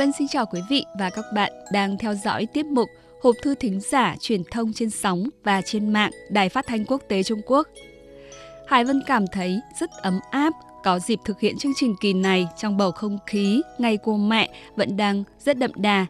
Vân 0.00 0.12
xin 0.12 0.28
chào 0.28 0.46
quý 0.46 0.60
vị 0.70 0.84
và 0.98 1.10
các 1.10 1.24
bạn 1.34 1.52
đang 1.72 1.98
theo 1.98 2.14
dõi 2.14 2.46
tiết 2.46 2.66
mục 2.66 2.88
Hộp 3.22 3.36
thư 3.42 3.54
thính 3.54 3.80
giả 3.80 4.16
truyền 4.20 4.42
thông 4.50 4.72
trên 4.72 4.90
sóng 4.90 5.28
và 5.44 5.62
trên 5.62 5.92
mạng 5.92 6.10
Đài 6.30 6.48
Phát 6.48 6.66
thanh 6.66 6.84
Quốc 6.84 7.02
tế 7.08 7.22
Trung 7.22 7.40
Quốc. 7.46 7.68
Hải 8.68 8.84
Vân 8.84 9.02
cảm 9.06 9.26
thấy 9.26 9.60
rất 9.80 9.90
ấm 9.90 10.20
áp 10.30 10.52
có 10.84 10.98
dịp 10.98 11.18
thực 11.24 11.40
hiện 11.40 11.58
chương 11.58 11.72
trình 11.76 11.94
kỳ 12.00 12.12
này 12.12 12.46
trong 12.56 12.76
bầu 12.76 12.92
không 12.92 13.18
khí 13.26 13.62
ngày 13.78 13.96
của 13.96 14.16
mẹ 14.16 14.50
vẫn 14.76 14.96
đang 14.96 15.24
rất 15.38 15.58
đậm 15.58 15.70
đà. 15.76 16.06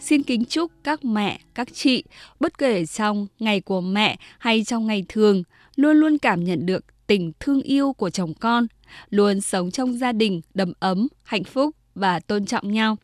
Xin 0.00 0.22
kính 0.22 0.44
chúc 0.44 0.72
các 0.84 1.04
mẹ, 1.04 1.40
các 1.54 1.68
chị, 1.72 2.04
bất 2.40 2.58
kể 2.58 2.86
trong 2.86 3.26
ngày 3.38 3.60
của 3.60 3.80
mẹ 3.80 4.16
hay 4.38 4.64
trong 4.64 4.86
ngày 4.86 5.04
thường, 5.08 5.42
luôn 5.76 5.96
luôn 5.96 6.18
cảm 6.18 6.44
nhận 6.44 6.66
được 6.66 6.84
tình 7.06 7.32
thương 7.40 7.62
yêu 7.62 7.92
của 7.92 8.10
chồng 8.10 8.34
con, 8.34 8.66
luôn 9.10 9.40
sống 9.40 9.70
trong 9.70 9.98
gia 9.98 10.12
đình 10.12 10.40
đầm 10.54 10.72
ấm, 10.80 11.08
hạnh 11.24 11.44
phúc 11.44 11.74
và 11.96 12.20
tôn 12.20 12.46
trọng 12.46 12.72
nhau. 12.72 12.96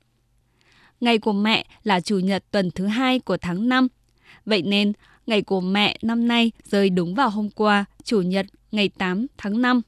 Ngày 1.01 1.19
của 1.19 1.33
mẹ 1.33 1.67
là 1.85 2.01
chủ 2.01 2.19
nhật 2.19 2.45
tuần 2.51 2.71
thứ 2.71 2.87
hai 2.87 3.19
của 3.19 3.37
tháng 3.37 3.69
5. 3.69 3.89
Vậy 4.47 4.63
nên, 4.63 4.93
ngày 5.27 5.43
của 5.43 5.61
mẹ 5.61 5.99
năm 6.03 6.29
nay 6.29 6.53
rơi 6.65 6.91
đúng 6.91 7.15
vào 7.15 7.31
hôm 7.31 7.51
qua, 7.51 7.85
chủ 8.05 8.21
nhật 8.21 8.47
ngày 8.73 8.89
8 8.89 9.27
tháng 9.39 9.63
5. 9.63 9.81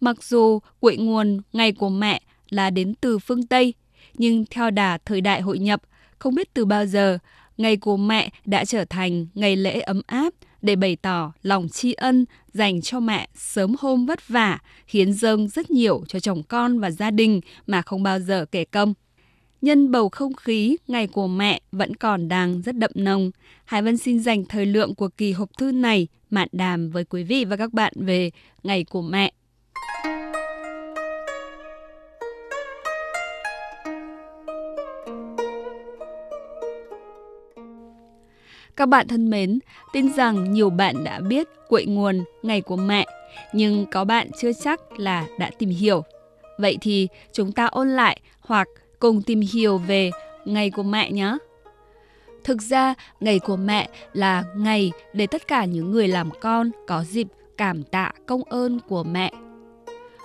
Mặc 0.00 0.22
dù 0.22 0.58
cội 0.80 0.96
nguồn 0.96 1.40
ngày 1.52 1.72
của 1.72 1.88
mẹ 1.88 2.22
là 2.50 2.70
đến 2.70 2.94
từ 3.00 3.18
phương 3.18 3.46
Tây, 3.46 3.74
nhưng 4.14 4.44
theo 4.50 4.70
đà 4.70 4.98
thời 4.98 5.20
đại 5.20 5.40
hội 5.40 5.58
nhập, 5.58 5.82
không 6.18 6.34
biết 6.34 6.54
từ 6.54 6.64
bao 6.64 6.86
giờ, 6.86 7.18
ngày 7.56 7.76
của 7.76 7.96
mẹ 7.96 8.30
đã 8.44 8.64
trở 8.64 8.84
thành 8.84 9.26
ngày 9.34 9.56
lễ 9.56 9.80
ấm 9.80 10.02
áp 10.06 10.34
để 10.64 10.76
bày 10.76 10.96
tỏ 10.96 11.32
lòng 11.42 11.68
tri 11.68 11.92
ân 11.92 12.24
dành 12.52 12.80
cho 12.80 13.00
mẹ 13.00 13.28
sớm 13.34 13.74
hôm 13.78 14.06
vất 14.06 14.28
vả, 14.28 14.58
hiến 14.88 15.12
dâng 15.12 15.48
rất 15.48 15.70
nhiều 15.70 16.04
cho 16.08 16.20
chồng 16.20 16.42
con 16.42 16.78
và 16.78 16.90
gia 16.90 17.10
đình 17.10 17.40
mà 17.66 17.82
không 17.82 18.02
bao 18.02 18.20
giờ 18.20 18.46
kể 18.52 18.64
công. 18.64 18.94
Nhân 19.62 19.90
bầu 19.90 20.08
không 20.08 20.34
khí 20.34 20.76
ngày 20.88 21.06
của 21.06 21.26
mẹ 21.26 21.60
vẫn 21.72 21.96
còn 21.96 22.28
đang 22.28 22.62
rất 22.62 22.76
đậm 22.76 22.90
nồng, 22.94 23.30
Hải 23.64 23.82
Vân 23.82 23.96
xin 23.96 24.20
dành 24.20 24.44
thời 24.44 24.66
lượng 24.66 24.94
của 24.94 25.08
kỳ 25.08 25.32
hộp 25.32 25.50
thư 25.58 25.72
này 25.72 26.08
mạn 26.30 26.48
đàm 26.52 26.90
với 26.90 27.04
quý 27.04 27.22
vị 27.22 27.44
và 27.44 27.56
các 27.56 27.72
bạn 27.72 27.92
về 27.96 28.30
ngày 28.62 28.84
của 28.84 29.02
mẹ. 29.02 29.32
Các 38.76 38.88
bạn 38.88 39.08
thân 39.08 39.30
mến, 39.30 39.58
tin 39.92 40.12
rằng 40.12 40.52
nhiều 40.52 40.70
bạn 40.70 41.04
đã 41.04 41.20
biết 41.20 41.48
cội 41.68 41.84
nguồn 41.84 42.24
ngày 42.42 42.60
của 42.60 42.76
mẹ, 42.76 43.06
nhưng 43.52 43.86
có 43.92 44.04
bạn 44.04 44.30
chưa 44.40 44.52
chắc 44.52 45.00
là 45.00 45.26
đã 45.38 45.50
tìm 45.58 45.70
hiểu. 45.70 46.04
Vậy 46.58 46.78
thì 46.80 47.08
chúng 47.32 47.52
ta 47.52 47.66
ôn 47.66 47.88
lại 47.88 48.20
hoặc 48.40 48.68
cùng 48.98 49.22
tìm 49.22 49.40
hiểu 49.40 49.78
về 49.78 50.10
ngày 50.44 50.70
của 50.70 50.82
mẹ 50.82 51.10
nhé. 51.12 51.36
Thực 52.44 52.62
ra, 52.62 52.94
ngày 53.20 53.38
của 53.38 53.56
mẹ 53.56 53.88
là 54.12 54.44
ngày 54.56 54.92
để 55.12 55.26
tất 55.26 55.48
cả 55.48 55.64
những 55.64 55.90
người 55.90 56.08
làm 56.08 56.30
con 56.40 56.70
có 56.86 57.04
dịp 57.04 57.26
cảm 57.56 57.82
tạ 57.82 58.12
công 58.26 58.42
ơn 58.44 58.80
của 58.80 59.04
mẹ. 59.04 59.32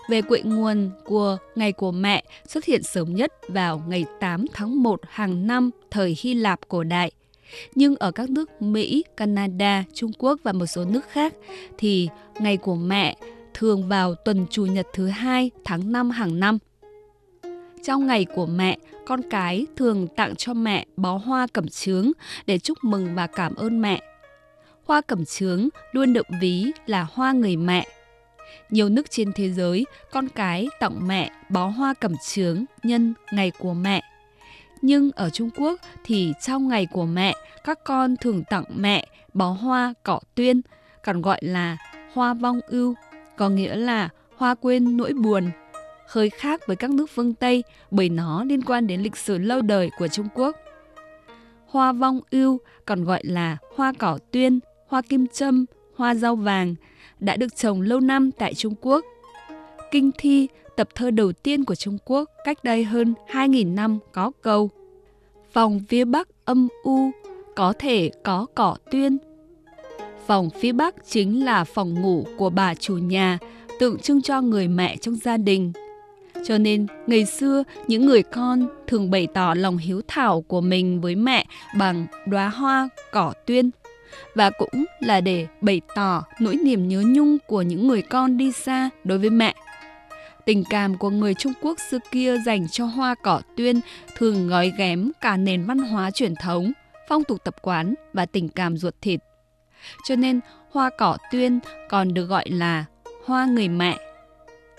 Về 0.09 0.21
cội 0.21 0.41
nguồn 0.41 0.89
của 1.05 1.37
ngày 1.55 1.71
của 1.71 1.91
mẹ 1.91 2.23
xuất 2.47 2.65
hiện 2.65 2.83
sớm 2.83 3.15
nhất 3.15 3.33
vào 3.47 3.83
ngày 3.87 4.05
8 4.19 4.45
tháng 4.53 4.83
1 4.83 4.99
hàng 5.09 5.47
năm 5.47 5.69
thời 5.91 6.17
Hy 6.19 6.33
Lạp 6.33 6.59
cổ 6.67 6.83
đại. 6.83 7.11
Nhưng 7.75 7.95
ở 7.95 8.11
các 8.11 8.29
nước 8.29 8.61
Mỹ, 8.61 9.03
Canada, 9.17 9.83
Trung 9.93 10.11
Quốc 10.17 10.39
và 10.43 10.51
một 10.51 10.65
số 10.65 10.85
nước 10.85 11.09
khác 11.09 11.33
thì 11.77 12.09
ngày 12.39 12.57
của 12.57 12.75
mẹ 12.75 13.15
thường 13.53 13.89
vào 13.89 14.15
tuần 14.15 14.45
chủ 14.49 14.65
nhật 14.65 14.87
thứ 14.93 15.07
hai 15.07 15.51
tháng 15.63 15.91
5 15.91 16.09
hàng 16.09 16.39
năm. 16.39 16.57
Trong 17.83 18.07
ngày 18.07 18.25
của 18.25 18.45
mẹ, 18.45 18.77
con 19.05 19.21
cái 19.29 19.65
thường 19.75 20.07
tặng 20.15 20.35
cho 20.35 20.53
mẹ 20.53 20.85
bó 20.95 21.17
hoa 21.17 21.47
cẩm 21.53 21.67
chướng 21.67 22.11
để 22.45 22.59
chúc 22.59 22.77
mừng 22.81 23.15
và 23.15 23.27
cảm 23.27 23.55
ơn 23.55 23.81
mẹ. 23.81 24.01
Hoa 24.85 25.01
cẩm 25.01 25.25
chướng 25.25 25.69
luôn 25.91 26.13
được 26.13 26.25
ví 26.41 26.71
là 26.85 27.07
hoa 27.13 27.31
người 27.31 27.57
mẹ. 27.57 27.87
Nhiều 28.69 28.89
nước 28.89 29.11
trên 29.11 29.31
thế 29.33 29.49
giới, 29.49 29.85
con 30.11 30.27
cái 30.27 30.67
tặng 30.79 31.07
mẹ 31.07 31.31
bó 31.49 31.65
hoa 31.65 31.93
cẩm 31.93 32.13
chướng 32.27 32.65
nhân 32.83 33.13
ngày 33.31 33.51
của 33.59 33.73
mẹ. 33.73 34.01
Nhưng 34.81 35.11
ở 35.11 35.29
Trung 35.29 35.49
Quốc 35.57 35.79
thì 36.03 36.33
trong 36.41 36.67
ngày 36.67 36.85
của 36.85 37.05
mẹ, 37.05 37.35
các 37.63 37.83
con 37.83 38.15
thường 38.17 38.43
tặng 38.43 38.63
mẹ 38.75 39.07
bó 39.33 39.49
hoa 39.49 39.93
cỏ 40.03 40.19
tuyên, 40.35 40.61
còn 41.03 41.21
gọi 41.21 41.39
là 41.41 41.77
hoa 42.13 42.33
vong 42.33 42.59
ưu, 42.67 42.95
có 43.37 43.49
nghĩa 43.49 43.75
là 43.75 44.09
hoa 44.37 44.55
quên 44.55 44.97
nỗi 44.97 45.13
buồn, 45.13 45.49
hơi 46.07 46.29
khác 46.29 46.61
với 46.67 46.75
các 46.75 46.89
nước 46.89 47.09
phương 47.09 47.33
Tây 47.33 47.63
bởi 47.91 48.09
nó 48.09 48.43
liên 48.43 48.61
quan 48.61 48.87
đến 48.87 49.01
lịch 49.01 49.17
sử 49.17 49.37
lâu 49.37 49.61
đời 49.61 49.89
của 49.97 50.07
Trung 50.07 50.27
Quốc. 50.33 50.55
Hoa 51.67 51.91
vong 51.91 52.19
ưu 52.31 52.59
còn 52.85 53.03
gọi 53.03 53.21
là 53.23 53.57
hoa 53.75 53.93
cỏ 53.99 54.19
tuyên, 54.31 54.59
hoa 54.87 55.01
kim 55.01 55.27
châm, 55.27 55.65
hoa 55.95 56.15
rau 56.15 56.35
vàng 56.35 56.75
đã 57.19 57.35
được 57.35 57.55
trồng 57.55 57.81
lâu 57.81 57.99
năm 57.99 58.31
tại 58.31 58.53
Trung 58.53 58.75
Quốc. 58.81 59.05
Kinh 59.91 60.11
thi, 60.17 60.47
tập 60.79 60.89
thơ 60.95 61.11
đầu 61.11 61.31
tiên 61.31 61.65
của 61.65 61.75
Trung 61.75 61.97
Quốc 62.05 62.29
cách 62.43 62.63
đây 62.63 62.83
hơn 62.83 63.13
2.000 63.27 63.73
năm 63.73 63.99
có 64.11 64.31
câu 64.41 64.69
Phòng 65.51 65.81
phía 65.89 66.05
Bắc 66.05 66.27
âm 66.45 66.67
u, 66.83 67.11
có 67.55 67.73
thể 67.79 68.11
có 68.23 68.45
cỏ 68.55 68.77
tuyên. 68.91 69.17
Phòng 70.27 70.49
phía 70.49 70.71
Bắc 70.71 70.95
chính 71.09 71.45
là 71.45 71.63
phòng 71.63 72.01
ngủ 72.01 72.25
của 72.37 72.49
bà 72.49 72.75
chủ 72.75 72.93
nhà, 72.97 73.37
tượng 73.79 73.99
trưng 73.99 74.21
cho 74.21 74.41
người 74.41 74.67
mẹ 74.67 74.97
trong 74.97 75.15
gia 75.15 75.37
đình. 75.37 75.71
Cho 76.45 76.57
nên, 76.57 76.87
ngày 77.07 77.25
xưa, 77.25 77.63
những 77.87 78.05
người 78.05 78.23
con 78.23 78.67
thường 78.87 79.11
bày 79.11 79.27
tỏ 79.33 79.53
lòng 79.53 79.77
hiếu 79.77 80.01
thảo 80.07 80.41
của 80.41 80.61
mình 80.61 81.01
với 81.01 81.15
mẹ 81.15 81.45
bằng 81.77 82.07
đóa 82.27 82.49
hoa, 82.49 82.89
cỏ 83.11 83.33
tuyên. 83.45 83.69
Và 84.35 84.49
cũng 84.49 84.85
là 84.99 85.21
để 85.21 85.47
bày 85.61 85.81
tỏ 85.95 86.23
nỗi 86.39 86.55
niềm 86.55 86.87
nhớ 86.87 87.03
nhung 87.05 87.37
của 87.47 87.61
những 87.61 87.87
người 87.87 88.01
con 88.01 88.37
đi 88.37 88.51
xa 88.51 88.89
đối 89.03 89.17
với 89.17 89.29
mẹ. 89.29 89.55
Tình 90.49 90.63
cảm 90.69 90.97
của 90.97 91.09
người 91.09 91.33
Trung 91.33 91.53
Quốc 91.61 91.77
xưa 91.89 91.97
kia 92.11 92.37
dành 92.45 92.67
cho 92.67 92.85
hoa 92.85 93.15
cỏ 93.23 93.41
tuyên 93.57 93.81
thường 94.17 94.47
gói 94.47 94.71
ghém 94.77 95.11
cả 95.21 95.37
nền 95.37 95.65
văn 95.65 95.77
hóa 95.77 96.11
truyền 96.11 96.35
thống, 96.35 96.71
phong 97.09 97.23
tục 97.23 97.37
tập 97.43 97.55
quán 97.61 97.93
và 98.13 98.25
tình 98.25 98.49
cảm 98.49 98.77
ruột 98.77 98.93
thịt. 99.01 99.19
Cho 100.07 100.15
nên, 100.15 100.39
hoa 100.71 100.89
cỏ 100.97 101.17
tuyên 101.31 101.59
còn 101.89 102.13
được 102.13 102.25
gọi 102.25 102.49
là 102.49 102.85
hoa 103.25 103.45
người 103.45 103.67
mẹ 103.67 103.97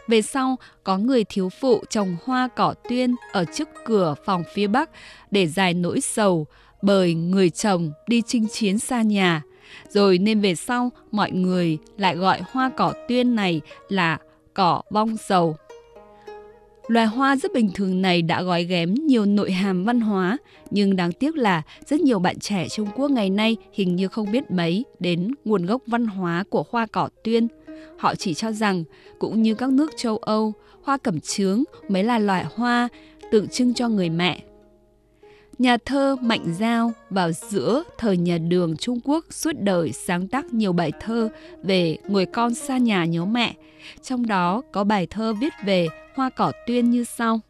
về 0.08 0.22
sau, 0.22 0.56
có 0.84 0.98
người 0.98 1.24
thiếu 1.24 1.48
phụ 1.48 1.84
trồng 1.90 2.16
hoa 2.24 2.48
cỏ 2.56 2.74
tuyên 2.88 3.14
ở 3.32 3.44
trước 3.44 3.68
cửa 3.84 4.14
phòng 4.24 4.42
phía 4.54 4.66
Bắc 4.66 4.90
để 5.30 5.46
giải 5.46 5.74
nỗi 5.74 6.00
sầu 6.00 6.46
bởi 6.82 7.14
người 7.14 7.50
chồng 7.50 7.92
đi 8.06 8.22
chinh 8.26 8.48
chiến 8.48 8.78
xa 8.78 9.02
nhà. 9.02 9.42
Rồi 9.88 10.18
nên 10.18 10.40
về 10.40 10.54
sau, 10.54 10.92
mọi 11.10 11.30
người 11.30 11.78
lại 11.96 12.16
gọi 12.16 12.40
hoa 12.52 12.70
cỏ 12.76 12.92
tuyên 13.08 13.34
này 13.34 13.60
là 13.88 14.18
cỏ 14.60 14.82
bong 14.90 15.16
sầu. 15.16 15.56
Loài 16.88 17.06
hoa 17.06 17.36
rất 17.36 17.52
bình 17.54 17.70
thường 17.74 18.02
này 18.02 18.22
đã 18.22 18.42
gói 18.42 18.64
ghém 18.64 18.94
nhiều 18.94 19.24
nội 19.24 19.52
hàm 19.52 19.84
văn 19.84 20.00
hóa, 20.00 20.38
nhưng 20.70 20.96
đáng 20.96 21.12
tiếc 21.12 21.36
là 21.36 21.62
rất 21.86 22.00
nhiều 22.00 22.18
bạn 22.18 22.38
trẻ 22.38 22.68
Trung 22.68 22.88
Quốc 22.96 23.10
ngày 23.10 23.30
nay 23.30 23.56
hình 23.72 23.96
như 23.96 24.08
không 24.08 24.32
biết 24.32 24.50
mấy 24.50 24.84
đến 24.98 25.30
nguồn 25.44 25.66
gốc 25.66 25.82
văn 25.86 26.06
hóa 26.06 26.44
của 26.50 26.64
hoa 26.70 26.86
cỏ 26.86 27.08
tuyên– 27.24 27.48
Họ 27.98 28.14
chỉ 28.14 28.34
cho 28.34 28.52
rằng, 28.52 28.84
cũng 29.18 29.42
như 29.42 29.54
các 29.54 29.70
nước 29.70 29.90
châu 29.96 30.16
Âu, 30.16 30.52
hoa 30.82 30.98
cẩm 30.98 31.20
chướng 31.20 31.62
mới 31.88 32.04
là 32.04 32.18
loại 32.18 32.46
hoa 32.54 32.88
tượng 33.30 33.48
trưng 33.48 33.74
cho 33.74 33.88
người 33.88 34.10
mẹ. 34.10 34.40
Nhà 35.60 35.76
thơ 35.84 36.16
Mạnh 36.20 36.54
Giao 36.58 36.92
vào 37.10 37.32
giữa 37.32 37.82
thời 37.98 38.16
nhà 38.16 38.38
đường 38.38 38.76
Trung 38.76 39.00
Quốc 39.04 39.24
suốt 39.30 39.52
đời 39.60 39.92
sáng 39.92 40.28
tác 40.28 40.54
nhiều 40.54 40.72
bài 40.72 40.92
thơ 41.00 41.28
về 41.62 41.96
người 42.08 42.26
con 42.26 42.54
xa 42.54 42.78
nhà 42.78 43.04
nhớ 43.04 43.24
mẹ. 43.24 43.54
Trong 44.02 44.26
đó 44.26 44.62
có 44.72 44.84
bài 44.84 45.06
thơ 45.10 45.34
viết 45.40 45.52
về 45.64 45.88
hoa 46.14 46.30
cỏ 46.30 46.52
tuyên 46.66 46.90
như 46.90 47.04
sau. 47.04 47.40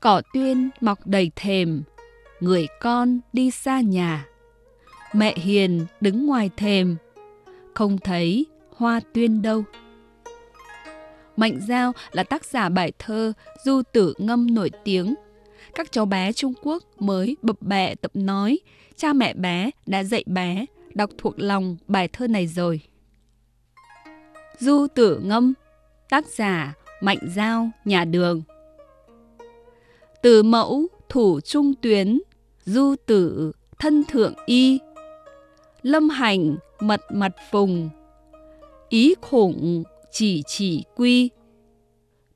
Cỏ 0.00 0.22
tuyên 0.34 0.70
mọc 0.80 1.06
đầy 1.06 1.30
thềm, 1.36 1.82
người 2.40 2.66
con 2.80 3.20
đi 3.32 3.50
xa 3.50 3.80
nhà. 3.80 4.26
Mẹ 5.12 5.34
hiền 5.36 5.86
đứng 6.00 6.26
ngoài 6.26 6.50
thềm, 6.56 6.96
không 7.74 7.98
thấy 7.98 8.46
hoa 8.76 9.00
tuyên 9.14 9.42
đâu. 9.42 9.64
Mạnh 11.36 11.60
Giao 11.68 11.92
là 12.12 12.22
tác 12.22 12.44
giả 12.44 12.68
bài 12.68 12.92
thơ 12.98 13.32
Du 13.64 13.82
tử 13.92 14.14
ngâm 14.18 14.54
nổi 14.54 14.70
tiếng. 14.84 15.14
Các 15.74 15.92
cháu 15.92 16.06
bé 16.06 16.32
Trung 16.32 16.52
Quốc 16.62 16.82
mới 16.98 17.36
bập 17.42 17.62
bẹ 17.62 17.94
tập 17.94 18.10
nói, 18.14 18.58
cha 18.96 19.12
mẹ 19.12 19.34
bé 19.34 19.70
đã 19.86 20.04
dạy 20.04 20.24
bé 20.26 20.66
đọc 20.94 21.10
thuộc 21.18 21.34
lòng 21.36 21.76
bài 21.88 22.08
thơ 22.08 22.26
này 22.26 22.46
rồi. 22.46 22.80
Du 24.58 24.86
tử 24.94 25.20
ngâm, 25.24 25.54
tác 26.08 26.26
giả 26.26 26.74
Mạnh 27.00 27.18
Giao, 27.34 27.70
nhà 27.84 28.04
đường. 28.04 28.42
Từ 30.22 30.42
mẫu 30.42 30.86
thủ 31.08 31.40
trung 31.40 31.74
tuyến, 31.82 32.20
du 32.64 32.94
tử 33.06 33.52
thân 33.78 34.04
thượng 34.04 34.34
y, 34.46 34.78
lâm 35.82 36.08
hành 36.08 36.56
mật 36.80 37.00
mật 37.12 37.32
phùng, 37.50 37.90
ý 38.88 39.14
khủng 39.20 39.82
chỉ 40.12 40.42
chỉ 40.46 40.84
quy 40.96 41.30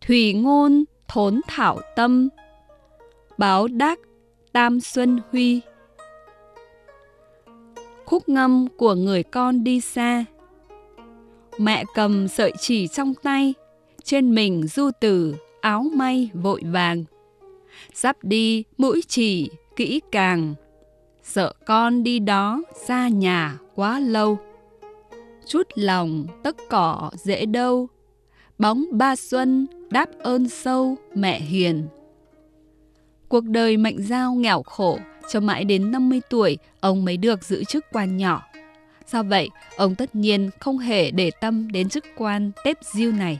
thủy 0.00 0.32
ngôn 0.32 0.84
thốn 1.08 1.40
thảo 1.48 1.80
tâm 1.96 2.28
báo 3.38 3.68
đác 3.68 3.98
Tam 4.52 4.80
Xuân 4.80 5.20
Huy. 5.32 5.60
Khúc 8.04 8.28
ngâm 8.28 8.66
của 8.76 8.94
người 8.94 9.22
con 9.22 9.64
đi 9.64 9.80
xa. 9.80 10.24
Mẹ 11.58 11.84
cầm 11.94 12.28
sợi 12.28 12.52
chỉ 12.58 12.88
trong 12.88 13.14
tay, 13.14 13.54
Trên 14.04 14.34
mình 14.34 14.66
du 14.66 14.90
tử 15.00 15.34
áo 15.60 15.84
may 15.94 16.30
vội 16.34 16.62
vàng. 16.64 17.04
Sắp 17.94 18.16
đi 18.22 18.64
mũi 18.78 19.02
chỉ 19.08 19.50
kỹ 19.76 20.00
càng, 20.12 20.54
Sợ 21.22 21.52
con 21.66 22.02
đi 22.02 22.18
đó 22.18 22.62
xa 22.86 23.08
nhà 23.08 23.58
quá 23.74 24.00
lâu. 24.00 24.38
Chút 25.46 25.68
lòng 25.74 26.26
tất 26.42 26.56
cỏ 26.70 27.10
dễ 27.14 27.46
đâu, 27.46 27.88
Bóng 28.58 28.84
ba 28.92 29.16
xuân 29.16 29.66
đáp 29.90 30.08
ơn 30.18 30.48
sâu 30.48 30.96
mẹ 31.14 31.40
hiền. 31.40 31.88
Cuộc 33.28 33.44
đời 33.44 33.76
Mạnh 33.76 33.96
Giao 33.98 34.34
nghèo 34.34 34.62
khổ, 34.62 34.98
cho 35.28 35.40
mãi 35.40 35.64
đến 35.64 35.90
50 35.90 36.20
tuổi 36.30 36.58
ông 36.80 37.04
mới 37.04 37.16
được 37.16 37.44
giữ 37.44 37.64
chức 37.64 37.84
quan 37.92 38.16
nhỏ. 38.16 38.42
Do 39.12 39.22
vậy, 39.22 39.50
ông 39.76 39.94
tất 39.94 40.14
nhiên 40.14 40.50
không 40.60 40.78
hề 40.78 41.10
để 41.10 41.30
tâm 41.40 41.72
đến 41.72 41.88
chức 41.88 42.04
quan 42.16 42.50
tép 42.64 42.76
diêu 42.94 43.12
này. 43.12 43.38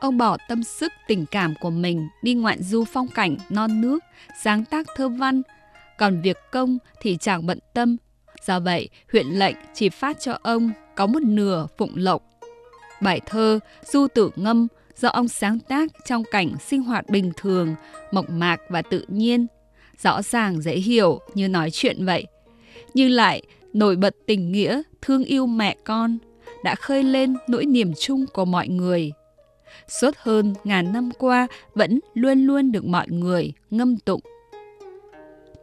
Ông 0.00 0.18
bỏ 0.18 0.36
tâm 0.48 0.64
sức 0.64 0.92
tình 1.06 1.26
cảm 1.26 1.54
của 1.60 1.70
mình 1.70 2.08
đi 2.22 2.34
ngoạn 2.34 2.62
du 2.62 2.84
phong 2.84 3.08
cảnh 3.08 3.36
non 3.50 3.80
nước, 3.80 4.04
sáng 4.42 4.64
tác 4.64 4.86
thơ 4.96 5.08
văn, 5.08 5.42
còn 5.98 6.20
việc 6.22 6.36
công 6.52 6.78
thì 7.00 7.16
chẳng 7.20 7.46
bận 7.46 7.58
tâm. 7.74 7.96
Do 8.42 8.60
vậy, 8.60 8.88
huyện 9.12 9.26
lệnh 9.26 9.56
chỉ 9.74 9.88
phát 9.88 10.20
cho 10.20 10.38
ông 10.42 10.70
có 10.94 11.06
một 11.06 11.22
nửa 11.22 11.66
phụng 11.78 11.92
lộc. 11.96 12.22
Bài 13.00 13.20
thơ 13.26 13.58
Du 13.84 14.06
Tử 14.14 14.30
Ngâm 14.36 14.66
do 15.00 15.08
ông 15.08 15.28
sáng 15.28 15.58
tác 15.58 15.92
trong 16.04 16.22
cảnh 16.30 16.52
sinh 16.66 16.82
hoạt 16.82 17.08
bình 17.08 17.32
thường, 17.36 17.74
mộc 18.12 18.30
mạc 18.30 18.60
và 18.68 18.82
tự 18.82 19.04
nhiên, 19.08 19.46
rõ 20.02 20.22
ràng 20.22 20.60
dễ 20.60 20.76
hiểu 20.76 21.20
như 21.34 21.48
nói 21.48 21.70
chuyện 21.72 22.04
vậy. 22.04 22.26
Nhưng 22.94 23.10
lại 23.10 23.42
nổi 23.72 23.96
bật 23.96 24.16
tình 24.26 24.52
nghĩa, 24.52 24.82
thương 25.02 25.24
yêu 25.24 25.46
mẹ 25.46 25.76
con, 25.84 26.18
đã 26.64 26.74
khơi 26.74 27.02
lên 27.02 27.36
nỗi 27.48 27.66
niềm 27.66 27.92
chung 27.98 28.26
của 28.32 28.44
mọi 28.44 28.68
người. 28.68 29.12
Suốt 29.88 30.16
hơn 30.16 30.54
ngàn 30.64 30.92
năm 30.92 31.10
qua 31.18 31.46
vẫn 31.74 32.00
luôn 32.14 32.46
luôn 32.46 32.72
được 32.72 32.84
mọi 32.84 33.06
người 33.08 33.52
ngâm 33.70 33.96
tụng. 33.96 34.20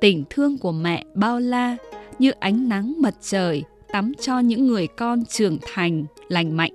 Tình 0.02 0.24
thương 0.30 0.58
của 0.58 0.72
mẹ 0.72 1.06
bao 1.14 1.40
la 1.40 1.78
như 2.20 2.32
ánh 2.32 2.70
nắng 2.70 2.94
mặt 2.98 3.14
trời 3.22 3.64
tắm 3.92 4.14
cho 4.22 4.40
những 4.40 4.68
người 4.68 4.88
con 4.88 5.26
trưởng 5.26 5.58
thành, 5.74 6.06
lành 6.28 6.58
mạnh. 6.58 6.72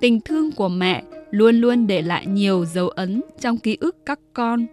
Tình 0.00 0.20
thương 0.20 0.52
của 0.52 0.68
mẹ 0.68 1.02
luôn 1.30 1.60
luôn 1.60 1.86
để 1.86 2.02
lại 2.02 2.26
nhiều 2.26 2.64
dấu 2.64 2.88
ấn 2.88 3.22
trong 3.40 3.58
ký 3.58 3.76
ức 3.80 3.96
các 4.06 4.18
con, 4.32 4.66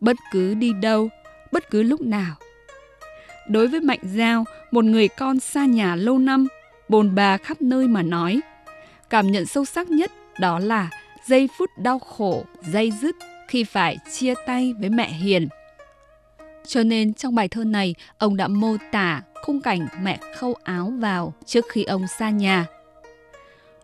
bất 0.00 0.16
cứ 0.32 0.54
đi 0.54 0.72
đâu, 0.72 1.08
bất 1.52 1.70
cứ 1.70 1.82
lúc 1.82 2.00
nào. 2.00 2.34
Đối 3.48 3.66
với 3.66 3.80
Mạnh 3.80 4.00
Giao, 4.02 4.44
một 4.70 4.84
người 4.84 5.08
con 5.08 5.40
xa 5.40 5.66
nhà 5.66 5.96
lâu 5.96 6.18
năm, 6.18 6.48
bồn 6.88 7.14
bà 7.14 7.36
khắp 7.36 7.62
nơi 7.62 7.88
mà 7.88 8.02
nói, 8.02 8.40
cảm 9.10 9.30
nhận 9.30 9.46
sâu 9.46 9.64
sắc 9.64 9.90
nhất 9.90 10.12
đó 10.40 10.58
là 10.58 10.90
giây 11.26 11.48
phút 11.58 11.70
đau 11.78 11.98
khổ, 11.98 12.44
dây 12.72 12.90
dứt 12.90 13.16
khi 13.48 13.64
phải 13.64 13.98
chia 14.12 14.34
tay 14.46 14.74
với 14.80 14.90
mẹ 14.90 15.08
Hiền. 15.08 15.48
Cho 16.66 16.82
nên 16.82 17.14
trong 17.14 17.34
bài 17.34 17.48
thơ 17.48 17.64
này, 17.64 17.94
ông 18.18 18.36
đã 18.36 18.48
mô 18.48 18.76
tả 18.92 19.22
khung 19.42 19.60
cảnh 19.60 19.86
mẹ 20.02 20.18
khâu 20.36 20.54
áo 20.64 20.92
vào 20.98 21.34
trước 21.46 21.64
khi 21.68 21.84
ông 21.84 22.06
xa 22.18 22.30
nhà 22.30 22.66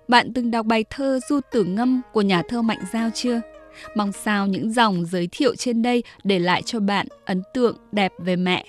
bạn 0.08 0.32
từng 0.32 0.50
đọc 0.50 0.66
bài 0.66 0.84
thơ 0.90 1.20
Du 1.28 1.40
Tử 1.52 1.64
Ngâm 1.64 2.02
của 2.12 2.22
nhà 2.22 2.42
thơ 2.48 2.62
Mạnh 2.62 2.80
Giao 2.92 3.10
chưa? 3.14 3.40
Mong 3.94 4.12
sao 4.12 4.46
những 4.46 4.72
dòng 4.72 5.06
giới 5.06 5.28
thiệu 5.32 5.54
trên 5.54 5.82
đây 5.82 6.02
để 6.24 6.38
lại 6.38 6.62
cho 6.62 6.80
bạn 6.80 7.06
ấn 7.24 7.42
tượng 7.54 7.76
đẹp 7.92 8.12
về 8.18 8.36
mẹ. 8.36 8.64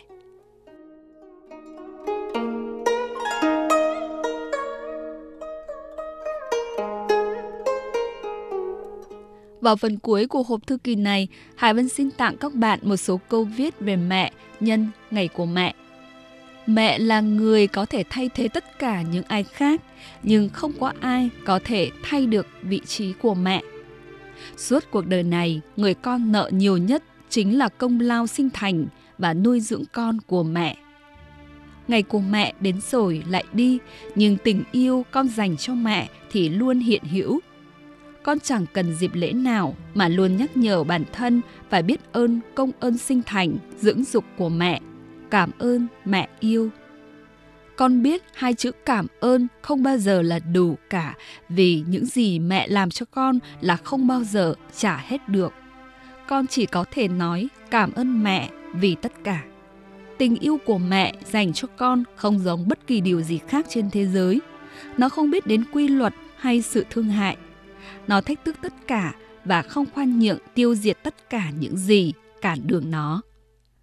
Vào 9.61 9.75
phần 9.75 9.99
cuối 9.99 10.27
của 10.27 10.43
hộp 10.43 10.67
thư 10.67 10.77
kỳ 10.77 10.95
này, 10.95 11.27
Hải 11.55 11.73
Vân 11.73 11.89
xin 11.89 12.11
tặng 12.11 12.37
các 12.37 12.53
bạn 12.53 12.79
một 12.83 12.97
số 12.97 13.19
câu 13.29 13.43
viết 13.43 13.79
về 13.79 13.95
mẹ 13.95 14.31
nhân 14.59 14.87
ngày 15.11 15.27
của 15.27 15.45
mẹ 15.45 15.73
mẹ 16.67 16.99
là 16.99 17.21
người 17.21 17.67
có 17.67 17.85
thể 17.85 18.03
thay 18.09 18.29
thế 18.35 18.47
tất 18.47 18.79
cả 18.79 19.01
những 19.01 19.23
ai 19.27 19.43
khác, 19.43 19.81
nhưng 20.23 20.49
không 20.49 20.71
có 20.79 20.93
ai 20.99 21.29
có 21.45 21.59
thể 21.63 21.91
thay 22.03 22.25
được 22.25 22.47
vị 22.61 22.81
trí 22.85 23.13
của 23.13 23.35
mẹ. 23.35 23.61
Suốt 24.57 24.83
cuộc 24.91 25.07
đời 25.07 25.23
này, 25.23 25.61
người 25.77 25.93
con 25.93 26.31
nợ 26.31 26.49
nhiều 26.53 26.77
nhất 26.77 27.03
chính 27.29 27.57
là 27.57 27.69
công 27.69 27.99
lao 27.99 28.27
sinh 28.27 28.49
thành 28.49 28.85
và 29.17 29.33
nuôi 29.33 29.59
dưỡng 29.59 29.83
con 29.91 30.17
của 30.27 30.43
mẹ. 30.43 30.77
Ngày 31.87 32.03
của 32.03 32.19
mẹ 32.19 32.53
đến 32.59 32.79
rồi 32.91 33.23
lại 33.29 33.43
đi, 33.53 33.77
nhưng 34.15 34.37
tình 34.37 34.63
yêu 34.71 35.05
con 35.11 35.27
dành 35.27 35.57
cho 35.57 35.73
mẹ 35.73 36.09
thì 36.31 36.49
luôn 36.49 36.79
hiện 36.79 37.03
hữu. 37.03 37.39
Con 38.23 38.39
chẳng 38.39 38.65
cần 38.73 38.93
dịp 38.95 39.11
lễ 39.13 39.31
nào 39.31 39.75
mà 39.93 40.07
luôn 40.07 40.37
nhắc 40.37 40.57
nhở 40.57 40.83
bản 40.83 41.03
thân 41.13 41.41
phải 41.69 41.83
biết 41.83 41.99
ơn 42.11 42.39
công 42.55 42.71
ơn 42.79 42.97
sinh 42.97 43.21
thành, 43.25 43.57
dưỡng 43.77 44.03
dục 44.03 44.23
của 44.37 44.49
mẹ 44.49 44.81
cảm 45.31 45.51
ơn, 45.59 45.87
mẹ 46.05 46.27
yêu. 46.39 46.69
Con 47.75 48.03
biết 48.03 48.23
hai 48.33 48.53
chữ 48.53 48.71
cảm 48.85 49.07
ơn 49.19 49.47
không 49.61 49.83
bao 49.83 49.97
giờ 49.97 50.21
là 50.21 50.39
đủ 50.39 50.77
cả, 50.89 51.15
vì 51.49 51.83
những 51.87 52.05
gì 52.05 52.39
mẹ 52.39 52.67
làm 52.67 52.89
cho 52.89 53.05
con 53.11 53.39
là 53.61 53.75
không 53.75 54.07
bao 54.07 54.23
giờ 54.23 54.53
trả 54.77 54.97
hết 54.97 55.29
được. 55.29 55.53
Con 56.27 56.47
chỉ 56.47 56.65
có 56.65 56.85
thể 56.91 57.07
nói 57.07 57.47
cảm 57.71 57.93
ơn 57.93 58.23
mẹ 58.23 58.49
vì 58.73 58.95
tất 58.95 59.11
cả. 59.23 59.43
Tình 60.17 60.35
yêu 60.35 60.59
của 60.65 60.77
mẹ 60.77 61.13
dành 61.31 61.53
cho 61.53 61.67
con 61.77 62.03
không 62.15 62.39
giống 62.39 62.67
bất 62.67 62.87
kỳ 62.87 63.01
điều 63.01 63.21
gì 63.21 63.39
khác 63.47 63.65
trên 63.69 63.89
thế 63.89 64.05
giới. 64.05 64.41
Nó 64.97 65.09
không 65.09 65.31
biết 65.31 65.47
đến 65.47 65.63
quy 65.73 65.87
luật 65.87 66.13
hay 66.37 66.61
sự 66.61 66.85
thương 66.89 67.09
hại. 67.09 67.37
Nó 68.07 68.21
thách 68.21 68.45
thức 68.45 68.55
tất 68.61 68.73
cả 68.87 69.13
và 69.45 69.61
không 69.61 69.85
khoan 69.93 70.19
nhượng 70.19 70.39
tiêu 70.53 70.75
diệt 70.75 70.97
tất 71.03 71.29
cả 71.29 71.49
những 71.59 71.77
gì 71.77 72.13
cản 72.41 72.59
đường 72.63 72.91
nó. 72.91 73.21